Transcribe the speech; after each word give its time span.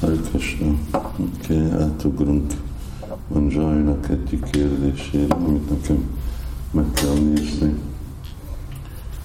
Hare 0.00 0.16
Krishna. 0.16 0.74
Oké, 0.94 1.66
okay, 1.66 1.80
átugrunk 1.80 2.52
Manjarinak 3.28 4.08
egyik 4.08 4.50
kérdésére, 4.50 5.34
amit 5.34 5.70
nekem 5.70 6.18
meg 6.70 6.90
kell 6.92 7.14
nézni 7.14 7.74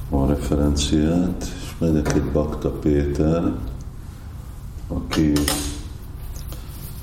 a 0.10 0.26
referenciát, 0.26 1.44
és 1.44 1.76
megyek 1.78 2.14
egy 2.14 2.32
Bakta 2.32 2.70
Péter, 2.70 3.54
aki 4.88 5.34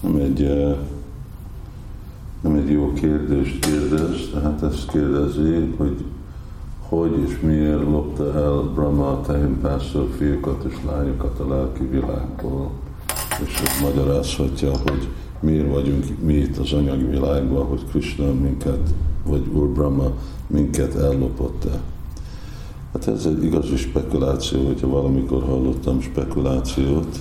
nem 0.00 0.16
egy, 0.16 0.42
eh, 0.42 0.76
nem 2.40 2.54
egy 2.54 2.70
jó 2.70 2.92
kérdést 2.92 3.58
kérdez, 3.58 4.16
tehát 4.32 4.62
ezt 4.62 4.90
kérdezi, 4.90 5.74
hogy 5.76 6.04
hogy 6.88 7.18
és 7.28 7.40
miért 7.40 7.82
lopta 7.82 8.34
el 8.34 8.70
Brahma 8.74 9.08
a 9.08 9.20
tehénpásztor 9.20 10.08
fiúkat 10.16 10.64
és 10.64 10.74
lányokat 10.86 11.40
a 11.40 11.48
lelki 11.48 11.84
világból. 11.84 12.70
És 13.44 13.60
ez 13.60 13.80
magyarázhatja, 13.82 14.70
hogy 14.70 15.08
miért 15.40 15.72
vagyunk 15.72 16.04
mi 16.24 16.32
itt 16.32 16.56
az 16.56 16.72
anyagi 16.72 17.04
világban, 17.04 17.66
hogy 17.66 17.84
Krishna 17.90 18.32
minket, 18.32 18.94
vagy 19.26 19.46
Úr 19.52 19.68
Brahma 19.68 20.10
minket 20.46 20.94
ellopott 20.94 21.64
el. 21.64 21.80
Hát 22.92 23.08
ez 23.08 23.26
egy 23.26 23.44
igazi 23.44 23.76
spekuláció, 23.76 24.66
hogyha 24.66 24.88
valamikor 24.88 25.42
hallottam 25.42 26.00
spekulációt. 26.00 27.20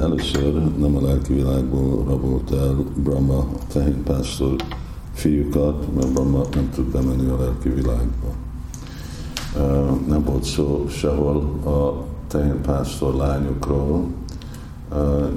Először 0.00 0.76
nem 0.78 0.96
a 0.96 1.00
lelki 1.00 1.32
világból 1.32 2.04
rabolt 2.04 2.52
el 2.52 2.84
Brahma 2.96 3.38
a 3.38 3.66
tehénpásztor 3.72 4.56
fiúkat, 5.12 5.94
mert 5.94 6.12
Brahma 6.12 6.40
nem 6.54 6.70
tud 6.74 6.84
bemenni 6.84 7.28
a 7.28 7.38
lelki 7.38 7.68
világba. 7.68 8.28
Nem 10.06 10.24
volt 10.24 10.44
szó 10.44 10.86
sehol 10.88 11.36
a 11.64 12.04
tehénpásztor 12.26 13.14
lányokról, 13.14 14.04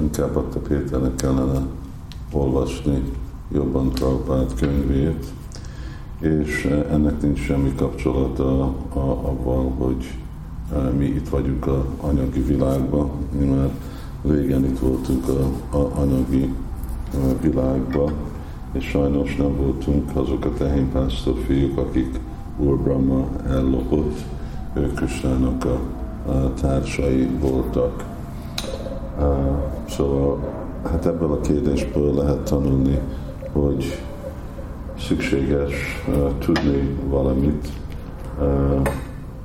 inkább 0.02 0.36
a 0.36 0.41
Péternek 0.68 1.16
kellene 1.16 1.62
olvasni 2.32 3.04
jobban 3.54 3.90
Prabhupád 3.90 4.54
könyvét, 4.60 5.26
és 6.20 6.66
ennek 6.91 7.21
nincs 7.21 7.40
semmi 7.40 7.76
kapcsolata 7.76 8.76
avval, 9.24 9.74
hogy 9.77 10.13
mi 10.98 11.05
itt 11.05 11.30
vagyunk 11.30 11.68
a 11.68 11.85
anyagi 12.02 12.41
világban, 12.41 13.10
mi 13.40 13.46
már 13.46 13.70
régen 14.27 14.66
itt 14.66 14.80
voltunk 14.80 15.27
a, 15.27 15.77
a 15.77 15.91
anyagi 15.96 16.54
világban, 17.41 18.13
és 18.71 18.86
sajnos 18.86 19.36
nem 19.36 19.55
voltunk 19.55 20.10
azok 20.13 20.46
a 20.46 20.54
tehénpásztor 20.54 21.38
fiúk, 21.46 21.77
akik 21.77 22.20
Úr 22.58 22.77
Brahma 22.77 23.27
ellopott, 23.49 24.20
ők 24.74 24.93
Kristának 24.93 25.65
a, 25.65 25.80
a 26.32 26.54
társai 26.54 27.30
voltak. 27.40 28.04
Szóval 29.90 30.40
hát 30.84 31.05
ebből 31.05 31.32
a 31.32 31.40
kérdésből 31.40 32.14
lehet 32.14 32.40
tanulni, 32.40 33.00
hogy 33.52 34.00
szükséges 35.00 35.74
tudni 36.40 36.98
valamit, 37.10 37.68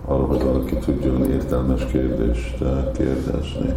arra, 0.05 0.25
hogy 0.25 0.43
valaki 0.43 0.77
tudjon 0.77 1.31
értelmes 1.31 1.87
kérdést 1.87 2.59
kérdezni. 2.97 3.75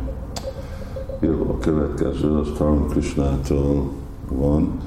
Jó, 1.20 1.32
a 1.50 1.58
következő 1.58 2.38
az 2.38 2.48
Karan 2.58 2.88
Krishnától 2.88 3.90
van, 4.30 4.78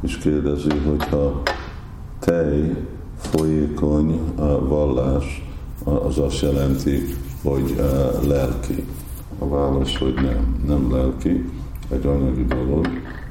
és 0.00 0.18
kérdezi, 0.18 0.78
hogyha 0.88 1.42
tej 2.18 2.76
folyékony 3.16 4.20
vallás, 4.68 5.50
az 5.84 6.18
azt 6.18 6.40
jelenti, 6.40 7.14
hogy 7.42 7.80
lelki. 8.26 8.84
A 9.42 9.48
válasz, 9.48 9.96
hogy 9.96 10.14
nem, 10.14 10.62
nem 10.66 10.92
lelki, 10.92 11.50
egy 11.88 12.06
anyagi 12.06 12.44
dolog, 12.44 12.88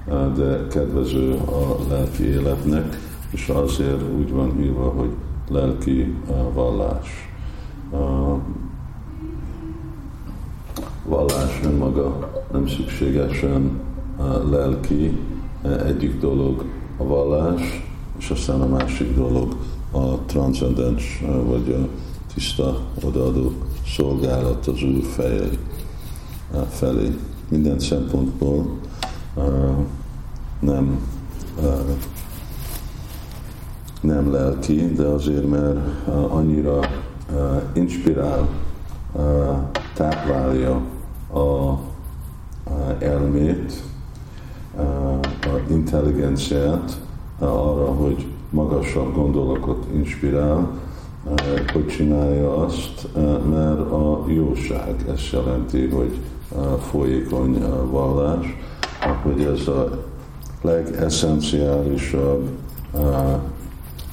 uh, 0.07 0.33
de 0.33 0.67
kedvező 0.67 1.33
a 1.33 1.77
lelki 1.89 2.23
életnek, 2.23 2.97
és 3.29 3.49
azért 3.49 4.01
úgy 4.17 4.31
van 4.31 4.61
írva, 4.61 4.89
hogy 4.89 5.09
lelki 5.49 6.15
vallás. 6.53 7.31
A 7.91 8.37
vallás 11.05 11.59
önmaga 11.63 12.31
nem 12.51 12.67
szükségesen 12.67 13.79
lelki, 14.49 15.17
egyik 15.85 16.19
dolog 16.19 16.65
a 16.97 17.03
vallás, 17.03 17.61
és 18.17 18.29
aztán 18.29 18.61
a 18.61 18.67
másik 18.67 19.15
dolog 19.15 19.55
a 19.91 20.15
transzcendens, 20.25 21.23
vagy 21.45 21.71
a 21.71 21.87
tiszta 22.33 22.79
odaadó 23.03 23.51
szolgálat 23.85 24.67
az 24.67 24.83
Úr 24.83 25.03
fejei 25.03 25.57
felé. 26.69 27.17
Minden 27.49 27.79
szempontból 27.79 28.79
nem 30.59 30.99
nem 34.01 34.31
lelki, 34.31 34.91
de 34.95 35.03
azért, 35.03 35.49
mert 35.49 35.79
annyira 36.29 36.79
inspirál, 37.73 38.47
táplálja 39.93 40.81
a, 41.33 41.77
elmét, 42.99 43.73
a 45.41 45.71
intelligenciát 45.71 46.99
arra, 47.39 47.85
hogy 47.85 48.27
magasabb 48.49 49.15
gondolatot 49.15 49.85
inspirál, 49.93 50.69
hogy 51.73 51.87
csinálja 51.87 52.57
azt, 52.57 53.07
mert 53.49 53.79
a 53.79 54.25
jóság 54.27 55.05
ezt 55.13 55.31
jelenti, 55.31 55.89
hogy 55.89 56.19
folyékony 56.89 57.63
vallás, 57.89 58.45
hogy 59.23 59.41
ez 59.41 59.67
a 59.67 60.05
legeszenciálisabb 60.61 62.49
uh, 62.93 63.01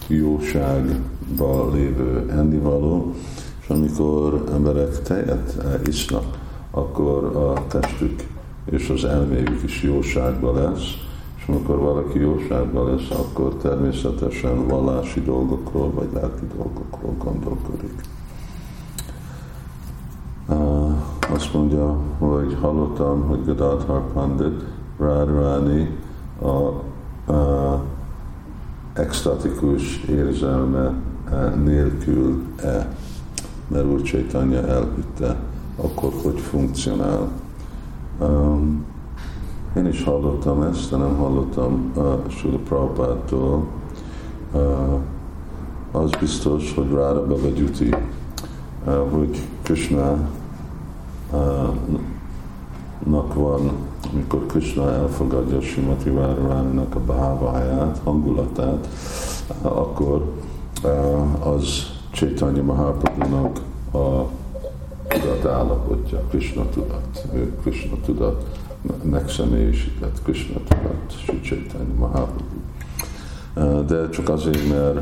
jóságban 0.06 1.74
lévő 1.74 2.30
ennivaló, 2.30 3.14
és 3.60 3.68
amikor 3.68 4.44
emberek 4.52 5.02
tejet 5.02 5.56
isznak, 5.86 6.24
akkor 6.70 7.24
a 7.24 7.66
testük 7.66 8.22
és 8.70 8.88
az 8.88 9.04
elméjük 9.04 9.62
is 9.64 9.82
jóságban 9.82 10.54
lesz, 10.54 10.96
és 11.36 11.44
amikor 11.46 11.78
valaki 11.78 12.18
jóságban 12.18 12.90
lesz, 12.90 13.10
akkor 13.10 13.54
természetesen 13.54 14.66
vallási 14.66 15.20
dolgokról 15.20 15.90
vagy 15.90 16.08
lelki 16.12 16.46
dolgokról 16.56 17.14
gondolkodik. 17.18 18.00
Azt 21.34 21.54
mondja, 21.54 21.96
hogy 22.18 22.56
hallottam, 22.60 23.22
hogy 23.28 23.44
Gadadhar 23.44 24.12
Pandit 24.12 24.64
Radharani 24.98 25.96
a, 26.42 26.46
a 27.32 27.82
extatikus 28.92 30.04
érzelme 30.04 30.92
eh, 31.30 31.54
nélkül-e, 31.64 32.96
mert 33.68 33.84
Úr 33.84 34.02
Csaitanya 34.02 34.66
elhitte, 34.66 35.36
akkor 35.76 36.12
hogy 36.22 36.40
funkcionál. 36.40 37.28
Um, 38.20 38.84
én 39.76 39.86
is 39.86 40.04
hallottam 40.04 40.62
ezt, 40.62 40.90
de 40.90 40.96
nem 40.96 41.16
hallottam 41.16 41.92
uh, 41.96 42.28
Sula 42.28 42.58
Prabhupától. 42.58 43.66
Uh, 44.52 45.00
az 45.92 46.10
biztos, 46.20 46.74
hogy 46.74 46.90
Rára 46.90 47.26
Bavagyuti, 47.26 47.94
uh, 48.86 48.94
hogy 49.10 49.40
Krishna 49.62 50.18
nak 53.06 53.34
van, 53.34 53.72
amikor 54.12 54.46
Krishna 54.46 54.92
elfogadja 54.92 55.60
Simati 55.60 56.10
Várvárának 56.10 56.94
a 56.94 57.00
báváját, 57.00 58.00
hangulatát, 58.04 58.88
akkor 59.62 60.32
az 61.40 61.96
Chaitanya 62.10 62.62
Mahaprabhu-nak 62.62 63.60
a 63.92 64.26
tudat 65.08 65.44
állapotja, 65.44 66.20
Krishna 66.28 66.68
tudat. 66.68 67.26
Ő 67.34 67.56
Krishna 67.62 67.96
tudat 68.04 68.46
megszemélyisített 69.02 70.22
Krishna 70.22 70.58
tudat, 70.68 71.16
Sri 71.24 71.40
Chaitanya 71.40 71.94
Mahaprabhu. 71.98 72.56
De 73.86 74.08
csak 74.08 74.28
azért, 74.28 74.68
mert 74.68 75.00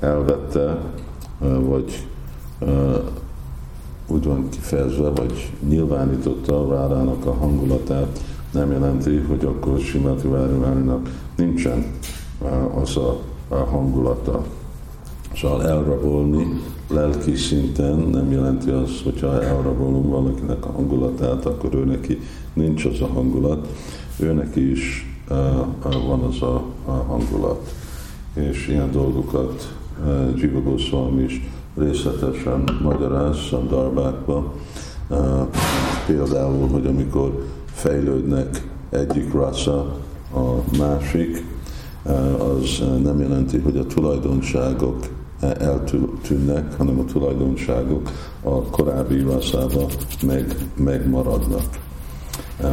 elvette, 0.00 0.78
vagy 1.38 2.06
úgy 4.06 4.24
van 4.24 4.48
kifejezve, 4.48 5.08
vagy 5.10 5.52
nyilvánította 5.68 6.68
Rárának 6.68 7.26
a 7.26 7.32
hangulatát, 7.32 8.20
nem 8.52 8.70
jelenti, 8.70 9.16
hogy 9.16 9.44
akkor 9.44 9.78
Simati 9.78 10.28
Várivárinak 10.28 11.10
nincsen 11.36 11.84
az 12.82 12.96
a, 12.96 13.20
hangulata. 13.54 14.44
Szóval 15.34 15.66
elrabolni 15.66 16.60
lelki 16.88 17.34
szinten 17.34 17.98
nem 17.98 18.30
jelenti 18.30 18.70
azt, 18.70 19.02
hogyha 19.02 19.42
elrabolunk 19.42 20.10
valakinek 20.10 20.66
a 20.66 20.72
hangulatát, 20.72 21.46
akkor 21.46 21.74
ő 21.74 21.84
neki 21.84 22.18
nincs 22.52 22.84
az 22.84 23.00
a 23.00 23.06
hangulat, 23.06 23.68
ő 24.18 24.32
neki 24.32 24.70
is 24.70 25.16
uh, 25.30 26.06
van 26.06 26.20
az 26.20 26.42
a, 26.42 26.64
hangulat. 27.06 27.74
És 28.34 28.68
ilyen 28.68 28.90
dolgokat 28.90 29.76
uh, 30.04 30.40
Jiva 30.40 30.74
is 31.20 31.40
részletesen 31.76 32.64
magyaráz 32.82 33.52
a 33.52 33.56
darbákba, 33.56 34.54
például, 36.06 36.68
hogy 36.68 36.86
amikor 36.86 37.44
fejlődnek 37.64 38.68
egyik 38.90 39.32
rasa 39.32 39.96
a 40.34 40.76
másik, 40.78 41.44
az 42.38 42.82
nem 43.02 43.20
jelenti, 43.20 43.58
hogy 43.58 43.76
a 43.76 43.86
tulajdonságok 43.86 44.98
eltűnnek, 45.40 46.76
hanem 46.76 46.98
a 46.98 47.04
tulajdonságok 47.04 48.10
a 48.42 48.62
korábbi 48.62 49.20
rasszában 49.20 49.86
meg, 50.22 50.56
megmaradnak, 50.76 51.78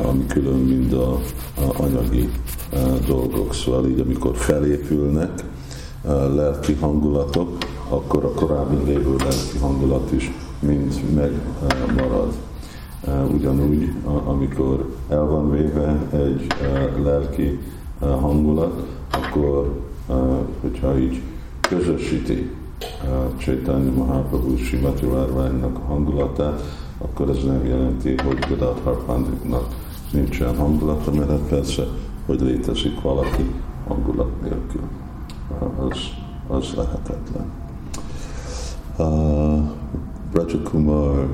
ami 0.04 0.26
külön 0.26 0.60
mind 0.60 0.94
a, 0.94 1.12
a 1.56 1.84
anyagi 1.84 2.30
dolgok. 3.08 3.54
Szóval 3.54 3.88
így, 3.88 4.00
amikor 4.00 4.36
felépülnek 4.36 5.44
lelki 6.36 6.74
hangulatok, 6.74 7.58
akkor 7.92 8.26
a 8.26 8.32
korábbi 8.32 8.76
lévő 8.86 9.16
lelki 9.18 9.58
hangulat 9.62 10.12
is 10.12 10.32
mind 10.60 11.02
megmarad. 11.16 12.34
Ugyanúgy, 13.34 13.94
amikor 14.26 14.96
el 15.10 15.26
van 15.26 15.52
véve 15.52 16.08
egy 16.12 16.48
lelki 17.04 17.60
hangulat, 18.00 18.88
akkor, 19.12 19.82
hogyha 20.62 21.00
így 21.00 21.22
közösíti 21.62 22.50
Csaitanya 23.38 23.92
Mahaprabhu 23.92 24.58
Simati 24.58 25.06
Várványnak 25.06 25.78
a 25.78 25.86
hangulatát, 25.88 26.62
akkor 26.98 27.30
ez 27.30 27.44
nem 27.44 27.66
jelenti, 27.66 28.16
hogy 28.26 28.40
Gadadhar 28.50 29.06
Panditnak 29.06 29.66
nincsen 30.12 30.58
hangulata, 30.58 31.12
mert 31.12 31.30
hát 31.30 31.40
persze, 31.50 31.84
hogy 32.26 32.42
létezik 32.42 33.02
valaki 33.02 33.46
hangulat 33.88 34.42
nélkül. 34.42 34.82
Az, 35.78 35.98
az 36.48 36.74
lehetetlen. 36.76 37.46
Uh, 38.98 39.60
Rajakumar 40.34 41.28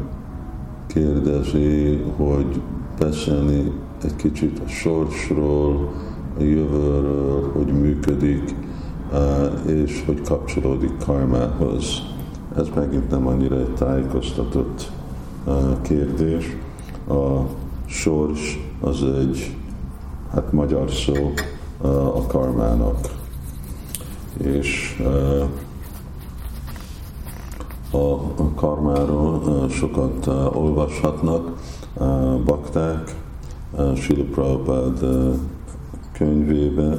kérdezi, 0.87 2.03
hogy 2.15 2.61
beszélni 2.99 3.71
egy 4.03 4.15
kicsit 4.15 4.61
a 4.65 4.67
sorsról, 4.67 5.91
a 6.39 6.43
jövőről, 6.43 7.51
hogy 7.51 7.65
működik, 7.65 8.55
és 9.65 10.03
hogy 10.05 10.21
kapcsolódik 10.21 10.97
karmához. 11.05 12.01
Ez 12.57 12.67
megint 12.75 13.09
nem 13.09 13.27
annyira 13.27 13.55
egy 13.55 13.73
tájékoztatott 13.73 14.91
kérdés. 15.81 16.57
A 17.09 17.41
sors 17.85 18.69
az 18.81 19.03
egy 19.03 19.55
hát 20.33 20.51
magyar 20.51 20.91
szó 20.91 21.33
a 22.13 22.27
karmának. 22.27 22.97
És 24.37 25.01
a 27.97 28.53
karmáról 28.55 29.69
sokat 29.69 30.27
olvashatnak 30.53 31.51
bakták, 32.45 33.15
Srila 33.95 34.23
Prabhupád 34.23 35.05
könyvébe, 36.11 36.97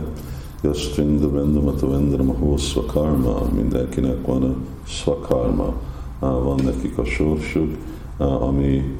Yastrinda 0.62 1.30
Vendamata 1.30 1.88
Vendrama 1.88 2.32
Hószva 2.32 2.84
Karma, 2.84 3.42
mindenkinek 3.54 4.26
van 4.26 4.42
a 4.42 4.54
svakarma, 4.86 5.72
van 6.18 6.60
nekik 6.64 6.98
a 6.98 7.04
sorsuk, 7.04 7.76
ami 8.18 8.96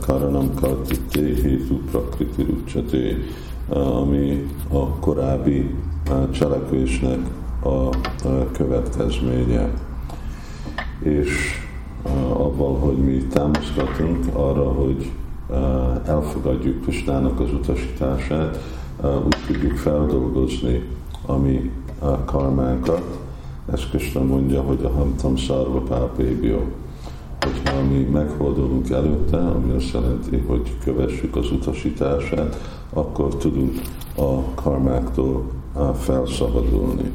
Karanam 0.00 0.54
Kartite 0.54 1.20
Hétu 1.20 1.76
Prakriti 1.90 2.42
Rucsaté, 2.42 3.16
ami 3.68 4.46
a 4.72 4.88
korábbi 4.88 5.74
cselekvésnek 6.30 7.18
a 7.62 7.88
következménye. 8.52 9.86
És 11.02 11.60
abban, 12.32 12.78
hogy 12.78 12.96
mi 12.96 13.16
támaszgatunk 13.16 14.26
arra, 14.32 14.72
hogy 14.72 15.10
elfogadjuk 16.04 16.80
Pistának 16.80 17.40
az 17.40 17.52
utasítását, 17.52 18.58
úgy 19.24 19.36
tudjuk 19.46 19.76
feldolgozni 19.76 20.82
a 21.26 21.36
mi 21.36 21.70
karmánkat. 22.24 23.18
Ezt 23.72 23.88
Krishna 23.88 24.22
mondja, 24.22 24.62
hogy 24.62 24.84
a 24.84 24.88
hamtam 24.88 25.36
szarva 25.36 25.80
pápébió. 25.80 26.58
Hogyha 27.40 27.82
mi 27.82 27.98
megfordulunk 28.12 28.90
előtte, 28.90 29.36
ami 29.36 29.72
azt 29.72 29.92
jelenti, 29.92 30.36
hogy 30.46 30.76
kövessük 30.84 31.36
az 31.36 31.52
utasítását, 31.52 32.60
akkor 32.92 33.36
tudunk 33.36 33.80
a 34.16 34.54
karmáktól 34.54 35.42
felszabadulni. 35.94 37.10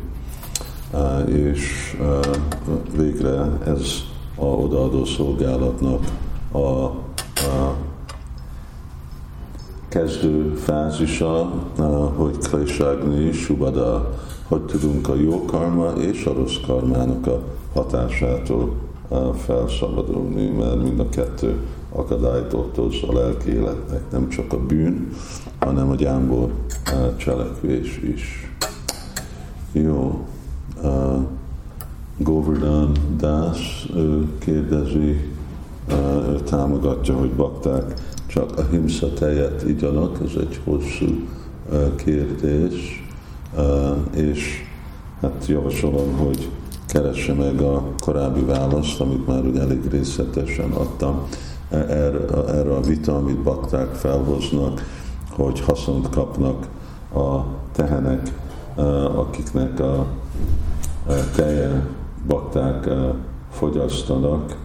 És 1.27 1.95
végre 2.97 3.57
ez 3.65 3.81
a 4.35 4.45
odaadó 4.45 5.05
szolgálatnak 5.05 6.05
a, 6.51 6.57
a 6.57 7.75
kezdő 9.89 10.53
fázisa, 10.55 11.51
hogy 12.15 12.37
Klésagni, 12.37 13.31
Subada, 13.31 14.19
hogy 14.47 14.61
tudunk 14.61 15.09
a 15.09 15.15
jó 15.15 15.45
karma 15.45 15.91
és 15.91 16.25
a 16.25 16.33
rossz 16.33 16.57
karmának 16.67 17.27
a 17.27 17.41
hatásától 17.73 18.73
felszabadulni, 19.45 20.47
mert 20.47 20.83
mind 20.83 20.99
a 20.99 21.09
kettő 21.09 21.57
akadályt 21.91 22.53
okoz 22.53 22.95
a 23.07 23.13
lelki 23.13 23.49
életnek, 23.49 24.11
nem 24.11 24.29
csak 24.29 24.53
a 24.53 24.59
bűn, 24.59 25.09
hanem 25.59 25.89
a 25.89 25.95
gyámbor 25.95 26.51
cselekvés 27.17 27.99
is. 28.15 28.55
Jó. 29.71 30.27
Govardhan 32.17 32.91
Das 33.17 33.89
kérdezi, 34.39 35.31
ő 36.27 36.39
támogatja, 36.43 37.15
hogy 37.15 37.31
bakták 37.31 37.93
csak 38.27 38.57
a 38.57 38.61
himsza 38.71 39.13
tejet 39.13 39.63
igyanak, 39.67 40.19
ez 40.25 40.31
egy 40.39 40.61
hosszú 40.63 41.27
kérdés, 41.95 43.05
és 44.13 44.63
hát 45.21 45.45
javasolom, 45.47 46.17
hogy 46.17 46.49
keresse 46.87 47.33
meg 47.33 47.61
a 47.61 47.83
korábbi 47.99 48.41
választ, 48.41 48.99
amit 48.99 49.27
már 49.27 49.45
ugye 49.45 49.61
elég 49.61 49.89
részletesen 49.91 50.71
adtam, 50.71 51.27
e, 51.69 51.77
erre, 51.77 52.25
erre 52.47 52.75
a 52.75 52.81
vita, 52.81 53.15
amit 53.15 53.43
bakták 53.43 53.93
felhoznak, 53.93 54.81
hogy 55.29 55.59
haszont 55.59 56.09
kapnak 56.09 56.67
a 57.13 57.39
tehenek, 57.71 58.33
akiknek 59.15 59.79
a 59.79 60.05
teje 61.35 61.87
bakták 62.27 62.89
fogyasztanak, 63.51 64.57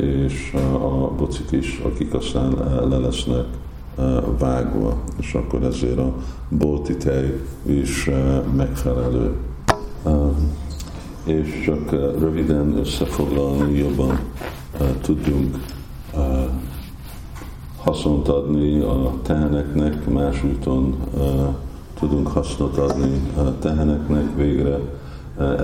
és 0.00 0.54
a 0.80 1.10
bocik 1.16 1.50
is, 1.50 1.80
akik 1.84 2.14
aztán 2.14 2.54
le 2.88 2.98
lesznek 2.98 3.44
vágva, 4.38 4.96
és 5.16 5.34
akkor 5.34 5.62
ezért 5.62 5.98
a 5.98 6.14
bolti 6.48 6.96
tej 6.96 7.40
is 7.62 8.10
megfelelő. 8.56 9.32
És 11.24 11.62
csak 11.64 11.90
röviden 12.18 12.76
összefoglalni, 12.78 13.78
jobban 13.78 14.18
tudjunk 15.00 15.56
haszont 17.76 18.28
adni 18.28 18.80
a 18.80 19.12
teheneknek, 19.22 20.08
más 20.10 20.44
úton 20.44 20.96
tudunk 21.98 22.28
hasznot 22.28 22.76
adni 22.76 23.32
a 23.36 23.58
teheneknek, 23.58 24.36
végre 24.36 24.78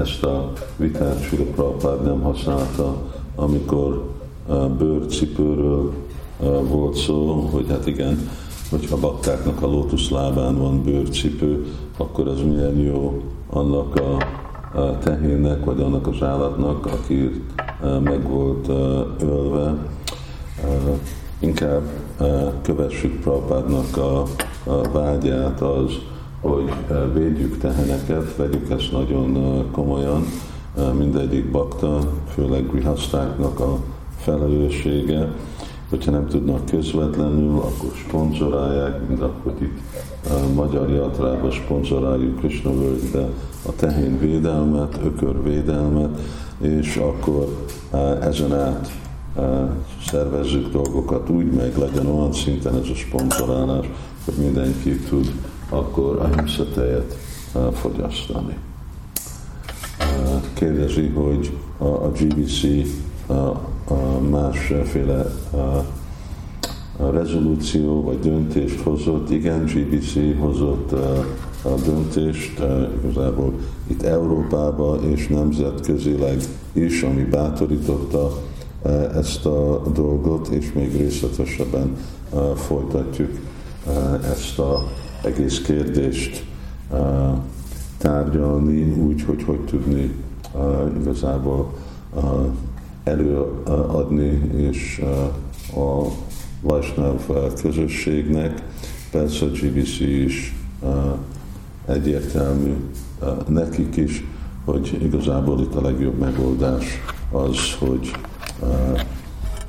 ezt 0.02 0.22
a 0.22 0.52
vitát 0.76 1.22
Sula 1.22 2.00
nem 2.04 2.20
használta 2.20 2.96
amikor 3.34 4.12
bőrcipőről 4.78 5.92
volt 6.68 6.96
szó, 6.96 7.48
hogy 7.52 7.66
hát 7.68 7.86
igen, 7.86 8.28
hogyha 8.70 8.96
baktáknak 8.96 9.62
a 9.62 9.66
lótuszlábán 9.66 10.58
van 10.58 10.82
bőrcipő, 10.82 11.66
akkor 11.96 12.28
az 12.28 12.40
milyen 12.40 12.76
jó 12.76 13.22
annak 13.50 13.94
a 13.94 14.98
tehénnek, 14.98 15.64
vagy 15.64 15.80
annak 15.80 16.06
az 16.06 16.22
állatnak, 16.22 16.86
aki 16.86 17.44
meg 18.02 18.28
volt 18.28 18.68
ölve. 19.20 19.74
Inkább 21.38 21.82
kövessük 22.62 23.20
Prabhádnak 23.20 23.96
a 23.96 24.22
vágyát 24.92 25.60
az, 25.60 25.92
hogy 26.44 26.72
védjük 27.14 27.58
teheneket, 27.58 28.36
vegyük 28.36 28.70
ezt 28.70 28.92
nagyon 28.92 29.64
komolyan, 29.70 30.24
mindegyik 30.98 31.50
bakta, 31.50 32.00
főleg 32.34 32.70
grihasztáknak 32.70 33.60
a 33.60 33.78
felelőssége, 34.16 35.32
hogyha 35.88 36.10
nem 36.10 36.26
tudnak 36.26 36.64
közvetlenül, 36.64 37.58
akkor 37.58 37.92
sponsorálják, 37.94 39.08
mint 39.08 39.20
akkor 39.20 39.54
itt 39.60 39.78
a 40.30 40.52
magyar 40.54 40.90
jatrában 40.90 41.50
sponsoráljuk 41.50 42.38
Krishna 42.38 42.70
de 43.12 43.28
a 43.66 43.72
tehén 43.76 44.18
védelmet, 44.18 45.00
ökör 45.04 45.42
védelmet, 45.42 46.20
és 46.58 46.96
akkor 46.96 47.66
ezen 48.20 48.54
át 48.54 48.92
szervezzük 50.06 50.72
dolgokat 50.72 51.30
úgy, 51.30 51.52
meg 51.52 51.78
legyen 51.78 52.06
olyan 52.06 52.32
szinten 52.32 52.74
ez 52.74 52.88
a 52.88 52.94
sponsorálás, 52.94 53.86
hogy 54.24 54.34
mindenki 54.34 54.98
tud 54.98 55.32
akkor 55.68 56.18
a 56.18 56.34
himszatejet 56.34 57.16
fogyasztani 57.72 58.56
kérdezi, 60.54 61.06
hogy 61.06 61.56
a, 61.78 62.08
GBC 62.08 62.60
másféle 64.30 65.20
a 65.52 65.84
a 66.98 67.10
rezolúció 67.10 68.02
vagy 68.02 68.18
döntést 68.18 68.80
hozott. 68.80 69.30
Igen, 69.30 69.64
GBC 69.64 70.38
hozott 70.40 70.92
a 71.62 71.74
döntést 71.84 72.62
igazából 73.02 73.52
itt 73.86 74.02
Európában 74.02 75.10
és 75.10 75.28
nemzetközileg 75.28 76.40
is, 76.72 77.02
ami 77.02 77.22
bátorította 77.22 78.42
ezt 79.14 79.46
a 79.46 79.82
dolgot, 79.94 80.48
és 80.48 80.72
még 80.72 80.96
részletesebben 80.96 81.96
folytatjuk 82.54 83.30
ezt 84.32 84.58
a 84.58 84.84
egész 85.24 85.60
kérdést 85.60 86.44
tárgyalni, 87.98 88.92
úgy, 88.92 89.22
hogy 89.22 89.42
hogy 89.42 89.60
tudni 89.60 90.14
igazából 91.00 91.74
előadni, 93.04 94.40
és 94.56 95.02
a 95.76 96.08
Vajsnav 96.60 97.26
közösségnek, 97.62 98.62
persze 99.10 99.44
a 99.44 99.48
GBC 99.48 100.00
is 100.00 100.54
egyértelmű 101.86 102.74
nekik 103.48 103.96
is, 103.96 104.24
hogy 104.64 104.98
igazából 105.02 105.60
itt 105.60 105.74
a 105.74 105.82
legjobb 105.82 106.18
megoldás 106.18 106.84
az, 107.30 107.56
hogy 107.78 108.10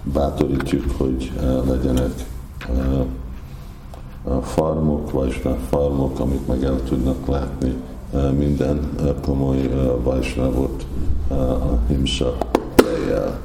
bátorítjuk, 0.03 0.91
hogy 0.97 1.31
legyenek 1.67 2.13
farmok, 4.41 5.11
vagy 5.11 5.41
farmok, 5.69 6.19
amit 6.19 6.47
meg 6.47 6.63
el 6.63 6.83
tudnak 6.83 7.27
látni 7.27 7.75
minden 8.37 8.89
komoly 9.21 9.69
vajsnávot 10.03 10.85
a 11.29 11.77
himsa 11.87 12.37
fejjel. 12.75 13.39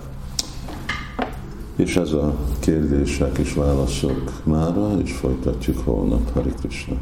És 1.76 1.96
ez 1.96 2.12
a 2.12 2.34
kérdések 2.58 3.38
és 3.38 3.54
válaszok 3.54 4.32
mára, 4.44 5.00
és 5.02 5.12
folytatjuk 5.12 5.78
holnap. 5.84 6.32
Hari 6.32 6.52
Krishna. 6.60 6.94